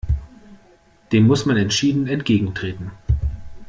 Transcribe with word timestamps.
Dem 1.11 1.27
muss 1.27 1.45
man 1.45 1.57
entschieden 1.57 2.07
entgegentreten! 2.07 2.89